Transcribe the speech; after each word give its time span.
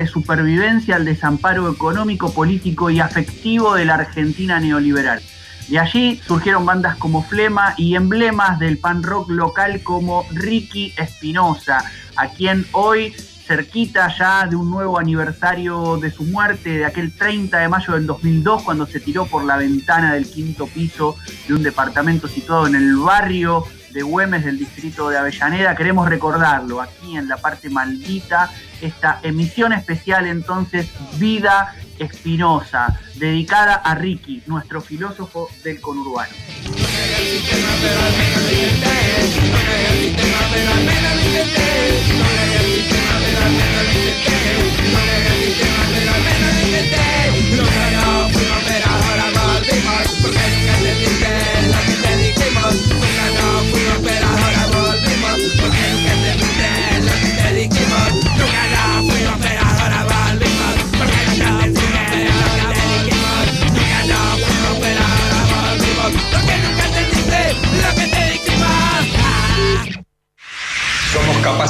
de 0.00 0.06
supervivencia 0.06 0.94
al 0.94 1.04
desamparo 1.04 1.68
económico, 1.68 2.32
político 2.32 2.88
y 2.88 3.00
afectivo 3.00 3.74
de 3.74 3.84
la 3.84 3.94
Argentina 3.94 4.60
neoliberal. 4.60 5.20
De 5.66 5.80
allí 5.80 6.20
surgieron 6.24 6.64
bandas 6.64 6.96
como 6.98 7.24
Flema 7.24 7.74
y 7.76 7.96
emblemas 7.96 8.60
del 8.60 8.78
pan 8.78 9.02
rock 9.02 9.28
local 9.30 9.82
como 9.82 10.24
Ricky 10.30 10.94
Espinosa, 10.96 11.82
a 12.14 12.28
quien 12.28 12.64
hoy, 12.70 13.10
cerquita 13.10 14.06
ya 14.16 14.46
de 14.46 14.54
un 14.54 14.70
nuevo 14.70 15.00
aniversario 15.00 15.96
de 15.96 16.12
su 16.12 16.22
muerte, 16.22 16.78
de 16.78 16.84
aquel 16.84 17.12
30 17.12 17.58
de 17.58 17.68
mayo 17.68 17.94
del 17.94 18.06
2002, 18.06 18.62
cuando 18.62 18.86
se 18.86 19.00
tiró 19.00 19.26
por 19.26 19.42
la 19.42 19.56
ventana 19.56 20.14
del 20.14 20.30
quinto 20.30 20.68
piso 20.68 21.16
de 21.48 21.54
un 21.54 21.64
departamento 21.64 22.28
situado 22.28 22.68
en 22.68 22.76
el 22.76 22.94
barrio 22.98 23.64
de 23.92 24.02
Güemes 24.02 24.44
del 24.44 24.58
distrito 24.58 25.08
de 25.08 25.18
Avellaneda. 25.18 25.74
Queremos 25.74 26.08
recordarlo 26.08 26.80
aquí 26.80 27.16
en 27.16 27.28
la 27.28 27.36
parte 27.36 27.70
maldita, 27.70 28.50
esta 28.80 29.20
emisión 29.22 29.72
especial 29.72 30.26
entonces 30.26 30.88
Vida 31.18 31.74
Espinosa, 31.98 32.98
dedicada 33.16 33.74
a 33.74 33.94
Ricky, 33.94 34.42
nuestro 34.46 34.80
filósofo 34.80 35.48
del 35.64 35.80
conurbano. 35.80 36.32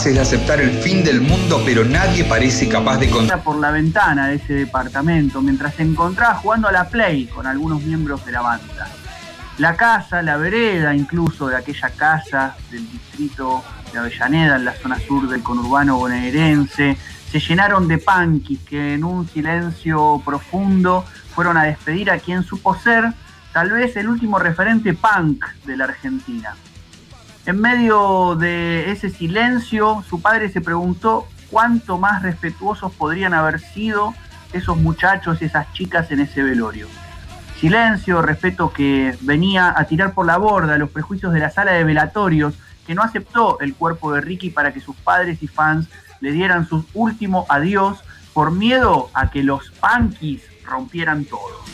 De 0.05 0.21
aceptar 0.21 0.61
el 0.61 0.71
fin 0.71 1.03
del 1.03 1.21
mundo, 1.21 1.61
pero 1.67 1.85
nadie 1.85 2.25
parece 2.25 2.69
capaz 2.69 2.99
de 2.99 3.11
contar. 3.11 3.43
Por 3.43 3.59
la 3.59 3.73
ventana 3.73 4.29
de 4.29 4.37
ese 4.37 4.55
departamento 4.55 5.43
mientras 5.43 5.75
se 5.75 5.83
encontraba 5.83 6.37
jugando 6.37 6.69
a 6.69 6.73
la 6.73 6.89
Play 6.89 7.27
con 7.27 7.49
algunos 7.49 7.83
miembros 7.83 8.25
de 8.25 8.31
la 8.31 8.41
banda. 8.41 8.89
La 9.59 9.75
casa, 9.77 10.23
la 10.23 10.37
vereda 10.37 10.95
incluso 10.95 11.49
de 11.49 11.57
aquella 11.57 11.91
casa 11.91 12.57
del 12.71 12.89
distrito 12.89 13.65
de 13.93 13.99
Avellaneda, 13.99 14.57
en 14.57 14.67
la 14.67 14.75
zona 14.75 15.01
sur 15.01 15.29
del 15.29 15.43
conurbano 15.43 15.97
bonaerense, 15.97 16.97
se 17.31 17.41
llenaron 17.41 17.89
de 17.89 17.99
punkis 17.99 18.61
que 18.61 18.95
en 18.95 19.03
un 19.03 19.29
silencio 19.29 20.23
profundo 20.25 21.05
fueron 21.35 21.57
a 21.57 21.65
despedir 21.65 22.13
a 22.13 22.21
quien 22.21 22.45
supo 22.45 22.79
ser 22.79 23.13
tal 23.53 23.73
vez 23.73 23.97
el 23.97 24.09
último 24.09 24.39
referente 24.39 24.95
punk 24.95 25.45
de 25.67 25.77
la 25.77 25.85
Argentina. 25.87 26.55
En 27.49 27.63
medio 27.63 28.37
de 28.37 28.93
ese 28.93 29.09
silencio, 29.09 30.05
su 30.07 30.21
padre 30.21 30.51
se 30.51 30.61
preguntó 30.61 31.27
cuánto 31.51 31.97
más 31.97 32.21
respetuosos 32.23 32.93
podrían 32.93 33.33
haber 33.33 33.59
sido 33.59 34.13
esos 34.53 34.77
muchachos 34.77 35.41
y 35.41 35.47
esas 35.47 35.73
chicas 35.73 36.11
en 36.11 36.21
ese 36.21 36.43
velorio. 36.43 36.89
Silencio, 37.59 38.21
respeto 38.21 38.71
que 38.71 39.17
venía 39.23 39.73
a 39.75 39.85
tirar 39.85 40.13
por 40.13 40.27
la 40.27 40.37
borda 40.37 40.77
los 40.77 40.91
prejuicios 40.91 41.33
de 41.33 41.41
la 41.41 41.49
sala 41.49 41.73
de 41.73 41.85
velatorios, 41.85 42.53
que 42.87 42.95
no 42.95 43.01
aceptó 43.01 43.59
el 43.61 43.75
cuerpo 43.75 44.13
de 44.13 44.21
Ricky 44.21 44.51
para 44.51 44.75
que 44.75 44.81
sus 44.83 44.97
padres 44.97 45.43
y 45.43 45.47
fans 45.47 45.89
le 46.21 46.33
dieran 46.33 46.69
su 46.69 46.85
último 46.93 47.47
adiós 47.49 48.05
por 48.35 48.53
miedo 48.53 49.09
a 49.15 49.31
que 49.31 49.43
los 49.43 49.73
punkis 49.81 50.43
rompieran 50.67 51.25
todo. 51.25 51.65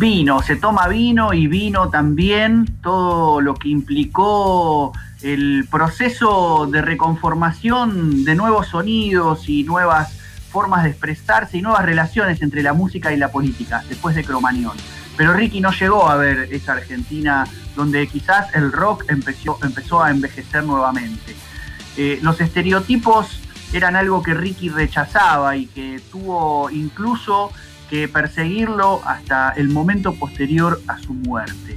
Vino, 0.00 0.40
se 0.40 0.56
toma 0.56 0.88
vino 0.88 1.34
y 1.34 1.46
vino 1.46 1.90
también 1.90 2.64
todo 2.82 3.42
lo 3.42 3.54
que 3.54 3.68
implicó 3.68 4.92
el 5.20 5.68
proceso 5.70 6.66
de 6.72 6.80
reconformación 6.80 8.24
de 8.24 8.34
nuevos 8.34 8.68
sonidos 8.68 9.46
y 9.46 9.62
nuevas 9.62 10.16
formas 10.50 10.84
de 10.84 10.90
expresarse 10.90 11.58
y 11.58 11.62
nuevas 11.62 11.84
relaciones 11.84 12.40
entre 12.40 12.62
la 12.62 12.72
música 12.72 13.12
y 13.12 13.18
la 13.18 13.30
política 13.30 13.84
después 13.90 14.16
de 14.16 14.24
Cromañón. 14.24 14.76
Pero 15.18 15.34
Ricky 15.34 15.60
no 15.60 15.70
llegó 15.70 16.08
a 16.08 16.16
ver 16.16 16.48
esa 16.50 16.72
Argentina 16.72 17.46
donde 17.76 18.06
quizás 18.08 18.54
el 18.54 18.72
rock 18.72 19.04
empezó, 19.08 19.58
empezó 19.62 20.02
a 20.02 20.10
envejecer 20.10 20.64
nuevamente. 20.64 21.36
Eh, 21.98 22.18
los 22.22 22.40
estereotipos 22.40 23.38
eran 23.74 23.96
algo 23.96 24.22
que 24.22 24.32
Ricky 24.32 24.70
rechazaba 24.70 25.56
y 25.56 25.66
que 25.66 26.00
tuvo 26.10 26.70
incluso 26.70 27.52
que 27.90 28.06
perseguirlo 28.06 29.02
hasta 29.04 29.50
el 29.50 29.68
momento 29.68 30.14
posterior 30.14 30.80
a 30.86 30.96
su 30.98 31.12
muerte. 31.12 31.76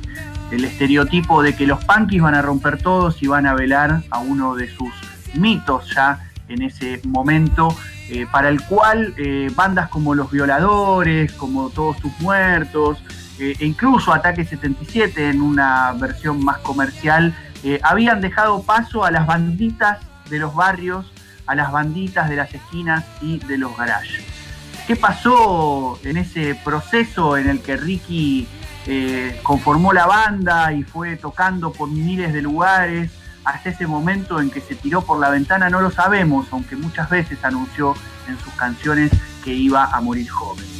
El 0.52 0.64
estereotipo 0.64 1.42
de 1.42 1.56
que 1.56 1.66
los 1.66 1.84
punkis 1.84 2.22
van 2.22 2.36
a 2.36 2.44
romper 2.44 2.82
todos 2.82 3.22
y 3.24 3.28
van 3.28 3.48
a 3.48 3.56
velar 3.56 4.04
a 4.12 4.20
uno 4.20 4.56
de 4.56 4.70
sus 4.70 4.94
mitos 5.34 5.92
ya 5.96 6.30
en 6.48 6.62
ese 6.62 7.02
momento, 7.04 7.76
eh, 8.10 8.28
para 8.32 8.50
el 8.50 8.62
cual 8.62 9.16
eh, 9.18 9.50
bandas 9.56 9.90
como 9.90 10.14
Los 10.14 10.30
Violadores, 10.30 11.32
como 11.34 11.70
Todos 11.70 11.98
tus 11.98 12.12
Muertos, 12.20 13.02
eh, 13.40 13.56
e 13.60 13.66
incluso 13.66 14.14
Ataque 14.14 14.46
77 14.46 15.30
en 15.30 15.42
una 15.42 15.94
versión 15.94 16.44
más 16.44 16.60
comercial, 16.60 17.36
habían 17.82 18.20
dejado 18.20 18.62
paso 18.62 19.06
a 19.06 19.12
las 19.12 19.26
banditas 19.26 19.98
de 20.30 20.38
los 20.38 20.54
barrios, 20.54 21.14
a 21.48 21.56
las 21.56 21.72
banditas 21.72 22.30
de 22.30 22.36
las 22.36 22.54
esquinas 22.54 23.06
y 23.22 23.40
de 23.40 23.58
los 23.58 23.78
garajes. 23.78 24.33
¿Qué 24.88 24.98
pasó 24.98 25.98
en 26.04 26.18
ese 26.18 26.56
proceso 26.56 27.38
en 27.38 27.48
el 27.48 27.62
que 27.62 27.78
Ricky 27.78 28.48
eh, 28.86 29.40
conformó 29.42 29.94
la 29.94 30.06
banda 30.06 30.74
y 30.74 30.84
fue 30.84 31.16
tocando 31.16 31.72
por 31.72 31.90
miles 31.90 32.34
de 32.34 32.42
lugares 32.42 33.10
hasta 33.46 33.70
ese 33.70 33.88
momento 33.88 34.42
en 34.42 34.50
que 34.50 34.60
se 34.60 34.76
tiró 34.76 35.02
por 35.02 35.20
la 35.20 35.30
ventana? 35.30 35.70
No 35.70 35.80
lo 35.80 35.90
sabemos, 35.90 36.48
aunque 36.52 36.76
muchas 36.76 37.10
veces 37.10 37.44
anunció 37.46 37.96
en 38.28 38.38
sus 38.40 38.54
canciones 38.56 39.12
que 39.44 39.54
iba 39.54 39.86
a 39.86 40.02
morir 40.02 40.30
joven. 40.30 40.73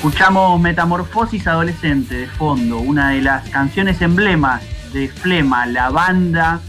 Escuchamos 0.00 0.58
Metamorfosis 0.58 1.46
Adolescente 1.46 2.14
de 2.14 2.26
fondo, 2.26 2.78
una 2.78 3.10
de 3.10 3.20
las 3.20 3.46
canciones 3.50 4.00
emblemas 4.00 4.62
de 4.94 5.08
Flema, 5.08 5.66
la 5.66 5.90
banda 5.90 6.62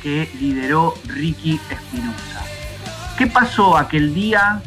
que 0.00 0.30
lideró 0.38 0.94
Ricky 1.08 1.58
Espinosa. 1.68 2.44
¿Qué 3.18 3.26
pasó 3.26 3.76
aquel 3.76 4.14
día 4.14 4.62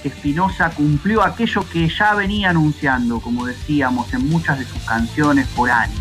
que 0.00 0.08
Espinosa 0.08 0.70
cumplió 0.70 1.22
aquello 1.22 1.62
que 1.70 1.86
ya 1.90 2.14
venía 2.14 2.48
anunciando, 2.48 3.20
como 3.20 3.44
decíamos, 3.44 4.10
en 4.14 4.26
muchas 4.30 4.58
de 4.58 4.64
sus 4.64 4.82
canciones 4.84 5.46
por 5.48 5.70
años? 5.70 6.00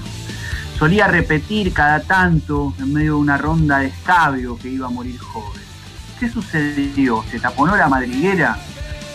Solía 0.78 1.08
repetir 1.08 1.74
cada 1.74 2.00
tanto, 2.00 2.74
en 2.80 2.94
medio 2.94 3.16
de 3.16 3.20
una 3.20 3.38
ronda 3.38 3.80
de 3.80 3.88
escabio, 3.88 4.58
que 4.58 4.70
iba 4.70 4.88
a 4.88 4.92
morir 4.92 5.20
joven. 5.20 5.62
¿Qué 6.22 6.30
sucedió? 6.30 7.22
¿Se 7.30 7.38
taponó 7.38 7.76
la 7.76 7.90
madriguera? 7.90 8.58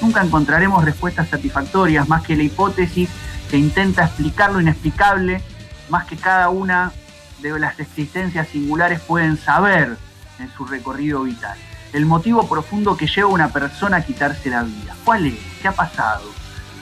Nunca 0.04 0.22
encontraremos 0.22 0.84
respuestas 0.84 1.30
satisfactorias 1.30 2.06
más 2.10 2.22
que 2.22 2.36
la 2.36 2.42
hipótesis 2.42 3.08
que 3.50 3.56
intenta 3.56 4.04
explicar 4.04 4.52
lo 4.52 4.60
inexplicable, 4.60 5.40
más 5.88 6.04
que 6.04 6.16
cada 6.16 6.50
una 6.50 6.92
de 7.40 7.58
las 7.58 7.80
existencias 7.80 8.48
singulares 8.48 9.00
pueden 9.00 9.38
saber 9.38 9.96
en 10.38 10.50
su 10.52 10.66
recorrido 10.66 11.22
vital. 11.22 11.56
El 11.94 12.04
motivo 12.04 12.46
profundo 12.46 12.98
que 12.98 13.06
lleva 13.06 13.30
a 13.30 13.32
una 13.32 13.48
persona 13.48 13.98
a 13.98 14.04
quitarse 14.04 14.50
la 14.50 14.62
vida. 14.62 14.94
¿Cuál 15.04 15.26
es? 15.26 15.38
¿Qué 15.62 15.68
ha 15.68 15.72
pasado? 15.72 16.24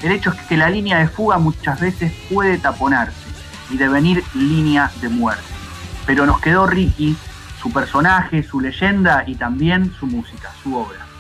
El 0.03 0.11
hecho 0.11 0.31
es 0.31 0.41
que 0.43 0.57
la 0.57 0.69
línea 0.69 0.99
de 0.99 1.07
fuga 1.07 1.39
muchas 1.39 1.79
veces 1.79 2.13
puede 2.29 2.59
taponarse 2.59 3.29
y 3.71 3.77
devenir 3.77 4.25
línea 4.35 4.91
de 5.01 5.09
muerte. 5.09 5.45
Pero 6.07 6.27
nos 6.27 6.41
quedó 6.41 6.67
Ricky, 6.67 7.17
su 7.63 7.73
personaje, 7.73 8.43
su 8.43 8.61
leyenda 8.61 9.23
y 9.29 9.37
también 9.37 9.93
su 10.01 10.07
música, 10.07 10.51
su 10.61 10.77
obra. 10.77 11.12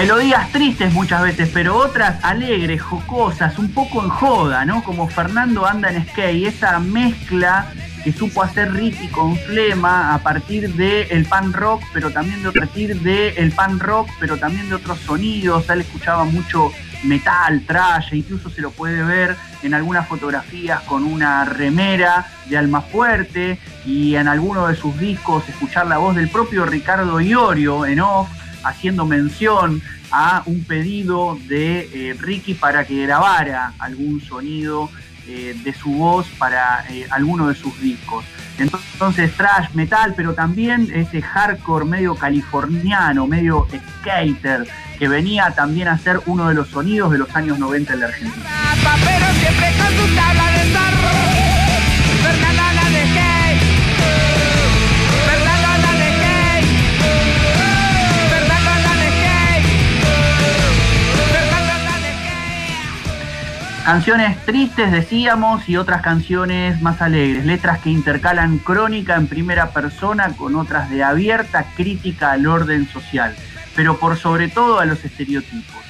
Melodías 0.00 0.50
tristes 0.50 0.94
muchas 0.94 1.20
veces, 1.20 1.50
pero 1.52 1.76
otras 1.76 2.24
alegres, 2.24 2.80
jocosas, 2.80 3.58
un 3.58 3.70
poco 3.70 4.02
en 4.02 4.08
joda, 4.08 4.64
¿no? 4.64 4.82
Como 4.82 5.06
Fernando 5.08 5.66
anda 5.66 5.90
en 5.90 6.02
skate, 6.08 6.46
esa 6.46 6.78
mezcla 6.78 7.66
que 8.02 8.10
supo 8.10 8.42
hacer 8.42 8.72
Ricky 8.72 9.08
con 9.08 9.36
Flema 9.36 10.14
a 10.14 10.18
partir 10.20 10.72
del 10.72 11.06
el 11.10 11.26
pan 11.26 11.52
rock, 11.52 11.82
pero 11.92 12.10
también 12.10 12.42
de 12.42 12.48
a 12.48 12.52
partir 12.52 12.98
del 12.98 13.36
el 13.36 13.52
pan 13.52 13.78
rock, 13.78 14.08
pero 14.18 14.38
también 14.38 14.70
de 14.70 14.76
otros 14.76 15.00
sonidos. 15.00 15.68
Él 15.68 15.82
escuchaba 15.82 16.24
mucho 16.24 16.72
metal, 17.04 17.62
trash, 17.66 18.14
e 18.14 18.16
incluso 18.16 18.48
se 18.48 18.62
lo 18.62 18.70
puede 18.70 19.02
ver 19.02 19.36
en 19.62 19.74
algunas 19.74 20.08
fotografías 20.08 20.80
con 20.80 21.04
una 21.04 21.44
remera 21.44 22.26
de 22.46 22.56
alma 22.56 22.80
fuerte 22.80 23.58
y 23.84 24.14
en 24.14 24.28
alguno 24.28 24.66
de 24.66 24.76
sus 24.76 24.98
discos 24.98 25.46
escuchar 25.46 25.86
la 25.88 25.98
voz 25.98 26.16
del 26.16 26.30
propio 26.30 26.64
Ricardo 26.64 27.20
Iorio 27.20 27.84
en 27.84 28.00
off 28.00 28.39
haciendo 28.64 29.06
mención 29.06 29.82
a 30.10 30.42
un 30.46 30.64
pedido 30.64 31.38
de 31.46 31.88
eh, 31.92 32.16
Ricky 32.18 32.54
para 32.54 32.84
que 32.84 33.02
grabara 33.02 33.72
algún 33.78 34.20
sonido 34.20 34.90
eh, 35.28 35.54
de 35.62 35.72
su 35.72 35.92
voz 35.92 36.26
para 36.38 36.84
eh, 36.90 37.06
alguno 37.10 37.48
de 37.48 37.54
sus 37.54 37.78
discos. 37.80 38.24
Entonces, 38.58 39.32
trash, 39.36 39.70
metal, 39.74 40.14
pero 40.16 40.34
también 40.34 40.90
ese 40.92 41.22
hardcore 41.22 41.84
medio 41.84 42.14
californiano, 42.14 43.26
medio 43.26 43.66
skater, 44.00 44.66
que 44.98 45.08
venía 45.08 45.50
también 45.52 45.88
a 45.88 45.98
ser 45.98 46.20
uno 46.26 46.48
de 46.48 46.54
los 46.54 46.68
sonidos 46.68 47.12
de 47.12 47.18
los 47.18 47.34
años 47.34 47.58
90 47.58 47.94
en 47.94 48.00
la 48.00 48.06
Argentina. 48.06 48.46
Canciones 63.84 64.36
tristes, 64.44 64.92
decíamos, 64.92 65.68
y 65.68 65.76
otras 65.76 66.02
canciones 66.02 66.80
más 66.82 67.00
alegres, 67.00 67.46
letras 67.46 67.80
que 67.80 67.90
intercalan 67.90 68.58
crónica 68.58 69.16
en 69.16 69.26
primera 69.26 69.70
persona 69.70 70.36
con 70.36 70.54
otras 70.54 70.90
de 70.90 71.02
abierta 71.02 71.64
crítica 71.76 72.32
al 72.32 72.46
orden 72.46 72.86
social, 72.86 73.34
pero 73.74 73.98
por 73.98 74.16
sobre 74.16 74.48
todo 74.48 74.80
a 74.80 74.84
los 74.84 75.04
estereotipos. 75.04 75.82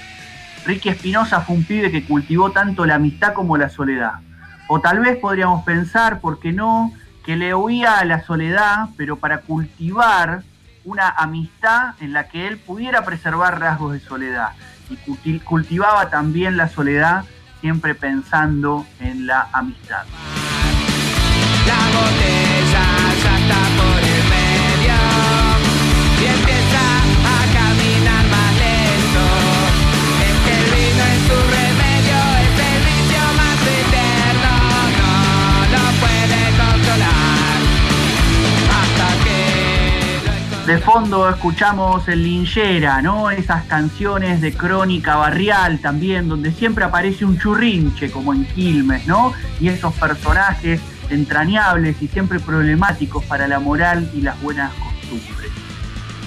Ricky 0.64 0.88
Espinosa 0.88 1.40
fue 1.40 1.56
un 1.56 1.64
pibe 1.64 1.90
que 1.90 2.04
cultivó 2.04 2.52
tanto 2.52 2.86
la 2.86 2.94
amistad 2.94 3.34
como 3.34 3.58
la 3.58 3.68
soledad. 3.68 4.14
O 4.68 4.80
tal 4.80 5.00
vez 5.00 5.18
podríamos 5.18 5.64
pensar, 5.64 6.20
¿por 6.20 6.38
qué 6.38 6.52
no?, 6.52 6.92
que 7.24 7.36
le 7.36 7.54
huía 7.54 7.98
a 7.98 8.04
la 8.04 8.22
soledad, 8.22 8.88
pero 8.96 9.16
para 9.16 9.38
cultivar 9.38 10.42
una 10.84 11.08
amistad 11.08 11.94
en 12.00 12.12
la 12.12 12.28
que 12.28 12.46
él 12.46 12.56
pudiera 12.56 13.04
preservar 13.04 13.60
rasgos 13.60 13.92
de 13.92 14.00
soledad. 14.00 14.50
Y 15.24 15.38
cultivaba 15.40 16.08
también 16.08 16.56
la 16.56 16.68
soledad 16.68 17.24
siempre 17.60 17.94
pensando 17.94 18.86
en 19.00 19.26
la 19.26 19.48
amistad. 19.52 20.04
De 40.70 40.78
fondo 40.78 41.28
escuchamos 41.28 42.06
el 42.06 42.22
Linchera, 42.22 43.02
¿no? 43.02 43.28
Esas 43.32 43.64
canciones 43.64 44.40
de 44.40 44.52
crónica 44.52 45.16
barrial 45.16 45.80
también, 45.80 46.28
donde 46.28 46.52
siempre 46.52 46.84
aparece 46.84 47.24
un 47.24 47.36
churrinche, 47.40 48.12
como 48.12 48.32
en 48.32 48.44
Quilmes, 48.44 49.04
¿no? 49.04 49.32
Y 49.58 49.66
esos 49.66 49.92
personajes 49.94 50.80
entrañables 51.08 52.00
y 52.00 52.06
siempre 52.06 52.38
problemáticos 52.38 53.24
para 53.24 53.48
la 53.48 53.58
moral 53.58 54.08
y 54.14 54.20
las 54.20 54.40
buenas 54.40 54.70
costumbres. 54.74 55.50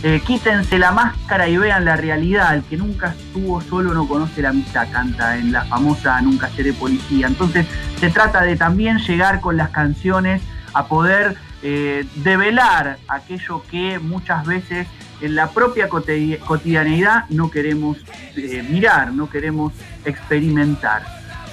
Eh, 0.03 0.21
quítense 0.27 0.77
la 0.77 0.91
máscara 0.91 1.47
y 1.47 1.55
vean 1.55 1.85
la 1.85 1.95
realidad. 1.95 2.53
El 2.53 2.63
que 2.63 2.75
nunca 2.75 3.15
estuvo 3.17 3.61
solo 3.61 3.93
no 3.93 4.09
conoce 4.09 4.41
la 4.41 4.49
amistad, 4.49 4.89
canta 4.91 5.37
en 5.37 5.53
la 5.53 5.63
famosa 5.63 6.19
Nunca 6.19 6.49
seré 6.49 6.73
policía. 6.73 7.27
Entonces 7.27 7.65
se 7.97 8.09
trata 8.09 8.41
de 8.41 8.57
también 8.57 8.97
llegar 8.97 9.39
con 9.39 9.55
las 9.55 9.69
canciones 9.69 10.41
a 10.73 10.87
poder 10.87 11.37
eh, 11.63 12.05
develar 12.15 12.97
aquello 13.07 13.63
que 13.71 13.97
muchas 13.99 14.45
veces 14.45 14.87
en 15.21 15.35
la 15.35 15.49
propia 15.49 15.87
cotidianeidad 15.87 17.29
no 17.29 17.49
queremos 17.49 17.97
eh, 18.35 18.63
mirar, 18.69 19.13
no 19.13 19.29
queremos 19.29 19.73
experimentar. 20.03 21.03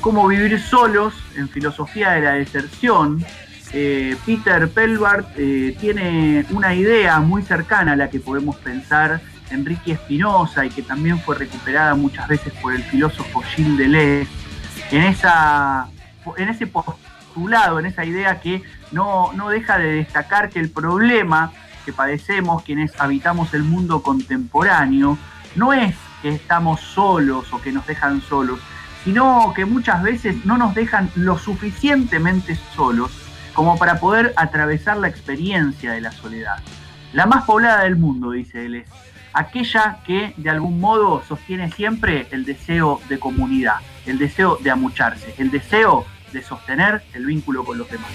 Cómo 0.00 0.26
vivir 0.26 0.58
solos 0.60 1.14
en 1.36 1.48
filosofía 1.48 2.10
de 2.12 2.20
la 2.22 2.32
deserción. 2.32 3.24
Eh, 3.72 4.16
Peter 4.26 4.68
Pelbart 4.68 5.36
tiene 5.36 6.44
una 6.50 6.74
idea 6.74 7.20
muy 7.20 7.42
cercana 7.42 7.92
a 7.92 7.96
la 7.96 8.10
que 8.10 8.18
podemos 8.18 8.56
pensar 8.56 9.20
Enrique 9.50 9.92
Espinosa 9.92 10.64
y 10.64 10.70
que 10.70 10.82
también 10.82 11.20
fue 11.20 11.36
recuperada 11.36 11.94
muchas 11.94 12.26
veces 12.26 12.52
por 12.54 12.74
el 12.74 12.82
filósofo 12.82 13.42
Gilles 13.42 13.78
Deleuze 13.78 14.40
en, 14.90 16.48
ese 16.48 16.66
postulado, 16.66 17.78
en 17.78 17.86
esa 17.86 18.04
idea 18.04 18.40
que 18.40 18.62
no, 18.92 19.32
deja 19.50 19.78
de 19.78 19.92
destacar 19.94 20.50
que 20.50 20.60
el 20.60 20.70
problema 20.70 21.52
que 21.84 21.92
padecemos 21.92 22.62
quienes 22.62 22.98
habitamos 23.00 23.54
el 23.54 23.62
mundo 23.62 24.02
contemporáneo 24.02 25.16
no 25.54 25.72
es 25.72 25.94
que 26.22 26.30
estamos 26.30 26.80
solos 26.80 27.52
o 27.52 27.60
que 27.60 27.72
nos 27.72 27.86
dejan 27.86 28.20
solos, 28.20 28.60
sino 29.04 29.52
que 29.54 29.64
muchas 29.64 30.02
veces 30.02 30.44
no 30.44 30.58
nos 30.58 30.74
dejan 30.74 31.10
lo 31.14 31.38
suficientemente 31.38 32.56
solos 32.74 33.10
como 33.54 33.78
para 33.78 33.98
poder 33.98 34.32
atravesar 34.36 34.98
la 34.98 35.08
experiencia 35.08 35.92
de 35.92 36.00
la 36.00 36.12
soledad. 36.12 36.58
La 37.12 37.26
más 37.26 37.44
poblada 37.44 37.84
del 37.84 37.96
mundo, 37.96 38.30
dice 38.30 38.66
él, 38.66 38.76
es 38.76 38.88
aquella 39.32 39.98
que 40.04 40.34
de 40.36 40.50
algún 40.50 40.80
modo 40.80 41.22
sostiene 41.26 41.70
siempre 41.72 42.28
el 42.30 42.44
deseo 42.44 43.00
de 43.08 43.18
comunidad, 43.18 43.76
el 44.06 44.18
deseo 44.18 44.58
de 44.60 44.70
amucharse, 44.70 45.34
el 45.38 45.50
deseo 45.50 46.06
de 46.32 46.42
sostener 46.42 47.02
el 47.14 47.26
vínculo 47.26 47.64
con 47.64 47.78
los 47.78 47.90
demás. 47.90 48.10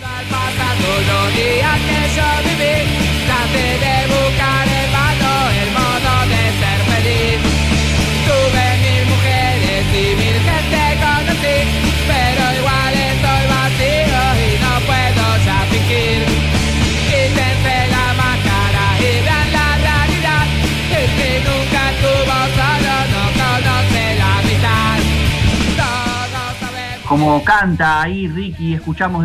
Canta 27.43 28.03
ahí 28.03 28.27
Ricky, 28.27 28.75
escuchamos 28.75 29.19
de 29.19 29.23